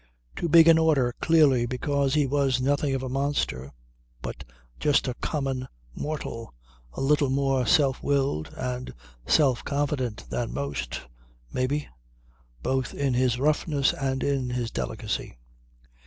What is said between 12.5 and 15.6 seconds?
both in his roughness and in his delicacy.